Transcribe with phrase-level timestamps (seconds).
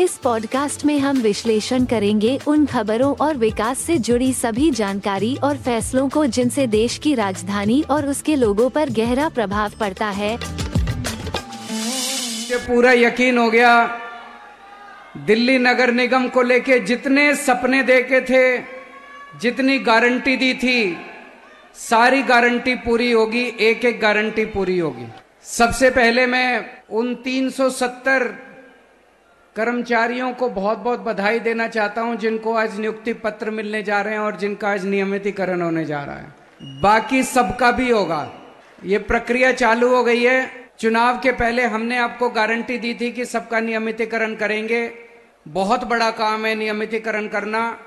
[0.00, 5.56] इस पॉडकास्ट में हम विश्लेषण करेंगे उन खबरों और विकास से जुड़ी सभी जानकारी और
[5.56, 10.32] फैसलों को जिनसे देश की राजधानी और उसके लोगों पर गहरा प्रभाव पड़ता है।
[12.50, 14.00] ये पूरा यकीन हो गया।
[15.16, 18.58] दिल्ली नगर निगम को लेके जितने सपने देखे थे,
[19.42, 20.96] जितनी गारंटी दी थी,
[21.74, 25.06] सारी गारंटी पूरी होगी एक एक गारंटी पूरी होगी।
[25.44, 28.49] सबसे पहले मैं उन 370
[29.56, 34.14] कर्मचारियों को बहुत बहुत बधाई देना चाहता हूँ, जिनको आज नियुक्ति पत्र मिलने जा रहे
[34.14, 38.20] हैं और जिनका आज नियमितीकरण होने जा रहा है। बाकी सबका भी होगा।
[38.84, 43.24] ये प्रक्रिया चालू हो गई है। चुनाव के पहले हमने आपको गारंटी दी थी कि
[43.24, 44.90] सबका नियमितीकरण करेंगे।
[45.48, 47.78] बहुत बड़ा काम है नियमितीकरण करना,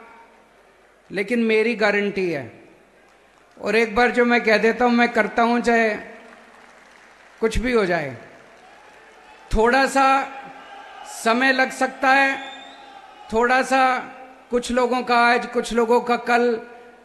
[1.09, 2.51] लेकिन मेरी गारंटी है।
[3.57, 5.89] और एक बार जो मैं कह देता हूँ, मैं करता हूँ चाहे
[7.41, 8.15] कुछ भी हो जाए।
[9.55, 10.05] थोड़ा सा
[11.23, 12.39] समय लग सकता है।
[13.33, 13.97] थोड़ा सा
[14.51, 16.59] कुछ लोगों का आज, कुछ लोगों का कल,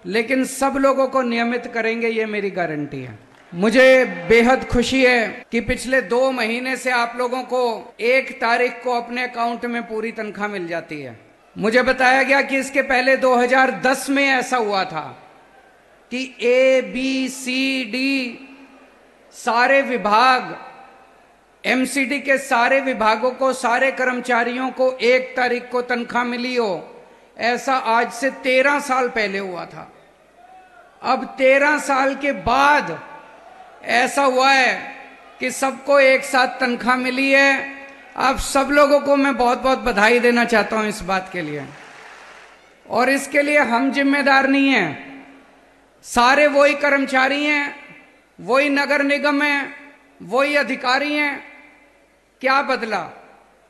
[0.06, 3.18] लेकिन सब लोगों को नियमित करेंगे, ये मेरी गारंटी है।
[3.54, 8.92] मुझे बेहद खुशी है कि पिछले दो महीने से आप लोगों को एक तारीख को
[8.92, 11.20] अपने अकाउंट में पूरी तनख्वाह मिल जाती है।
[11.58, 15.22] मुझे बताया गया कि इसके पहले 2010 में ऐसा हुआ था
[16.10, 18.48] कि ए, बी, सी, डी
[19.32, 20.67] सारे विभाग
[21.66, 27.04] एमसीडी के सारे विभागों को, सारे कर्मचारियों को एक तारीख को तनख्वाह मिली हो।
[27.38, 29.92] ऐसा आज से तेरह साल पहले हुआ था।
[31.02, 33.02] अब तेरह साल के बाद
[33.84, 34.96] ऐसा हुआ है
[35.40, 37.74] कि सबको एक साथ तनख्वाह मिली है।
[38.16, 41.64] आप सब लोगों को मैं बहुत बहुत बधाई देना चाहता हूँ इस बात के लिए।
[42.90, 45.08] और इसके लिए हम जिम्मेदार नहीं हैं।
[46.02, 47.76] सारे वही कर्मचारी हैं,
[48.40, 49.70] वही नगर निगम है,
[50.22, 51.57] वही अधिकारी हैं
[52.40, 53.00] क्या बदला?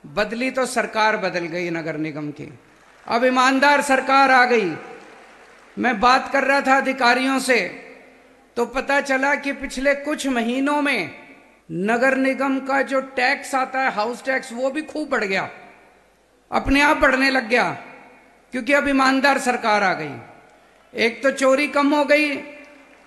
[0.05, 2.53] बदली तो सरकार बदल गई नगर निगम की।
[3.07, 4.73] अब ईमानदार सरकार आ गई।
[5.77, 7.59] मैं बात कर रहा था अधिकारियों से
[8.57, 11.11] तो पता चला कि पिछले कुछ महीनों में
[11.73, 15.49] नगर निगम का जो टैक्स आता है, हाउस टैक्स, वो भी खूब बढ़ गया।
[16.51, 17.71] अपने आप बढ़ने लग गया,
[18.53, 20.15] क्योंकि अब ईमानदार सरकार आ गई।
[20.95, 22.35] एक तो चोरी कम हो गई,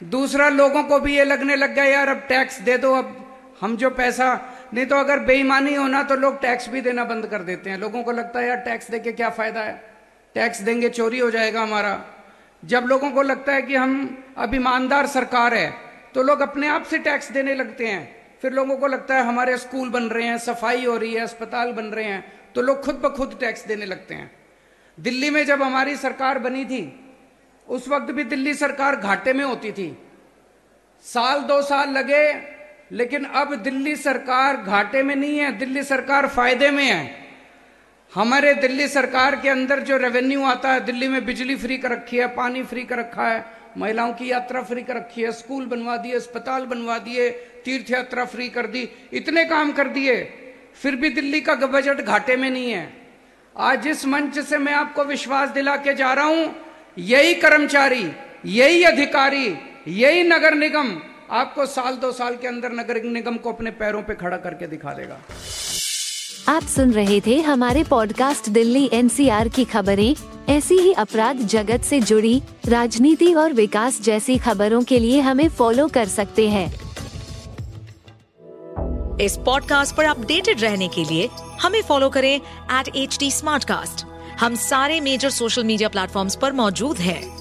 [0.03, 3.17] दूसरा लोगों को भी ये लगने लग गया, यार, अब टैक्स दे दो, अब
[3.61, 7.41] हम जो पैसा नहीं तो अगर बेईमानी होना तो लोग टैक्स भी देना बंद कर
[7.41, 9.73] देते हैं। लोगों को लगता है, यार, टैक्स दे के क्या फ़ायदा है?
[10.35, 11.99] टैक्स देंगे, चोरी हो जाएगा हमारा।
[12.63, 15.73] जब लोगों को लगता है कि हम अब ईमानदार सरकार है
[16.15, 18.03] तो लोग अपने आप से टैक्स देने लगते हैं।
[18.41, 21.71] फिर लोगों को लगता है, हमारे स्कूल बन रहे हैं, सफ़ाई हो रही है, अस्पताल
[21.71, 22.23] बन रहे हैं।
[22.55, 24.31] तो लोग खुद ब खुद टैक्स देने लगते हैं।
[24.97, 26.83] दिल्ली में जब हमारी सरकार बनी थी,
[27.67, 29.87] उस वक्त भी दिल्ली सरकार घाटे में होती थी।
[31.05, 32.23] साल दो साल लगे
[32.91, 37.19] लेकिन अब दिल्ली सरकार घाटे में नहीं है, दिल्ली सरकार फ़ायदे में है।
[38.12, 42.18] हमारे दिल्ली सरकार के अंदर जो रेवेन्यू आता है, दिल्ली में बिजली फ्री कर रखी
[42.18, 43.46] है, पानी फ्री कर रखा है,
[43.78, 47.29] महिलाओं की यात्रा फ्री कर रखी है स्कूल बनवा दिए, अस्पताल बनवा दिए
[47.66, 50.22] तीर्थ यात्रा फ्री कर दी, इतने काम कर दिए,
[50.81, 52.91] फिर भी दिल्ली का बजट घाटे में नहीं है।
[53.56, 56.56] आज इस मंच से मैं आपको विश्वास दिला के जा रहा हूँ,
[56.97, 58.06] यही कर्मचारी,
[58.46, 59.47] यही अधिकारी,
[59.88, 60.91] यही नगर निगम
[61.31, 64.93] आपको साल दो साल के अंदर नगर निगम को अपने पैरों पे खड़ा करके दिखा
[64.93, 65.19] देगा।
[66.47, 70.15] आप सुन रहे थे हमारे पॉडकास्ट दिल्ली एनसीआर की खबरें।
[70.49, 75.87] ऐसी ही अपराध जगत से जुड़ी राजनीति और विकास जैसी खबरों के लिए हमें फॉलो
[75.87, 76.67] कर सकते हैं।
[79.17, 81.29] इस पॉडकास्ट पर अपडेटेड रहने के लिए
[81.61, 83.33] हमें फॉलो करें एट एच
[84.39, 87.41] हम सारे मेजर सोशल मीडिया प्लेटफॉर्म पर मौजूद हैं।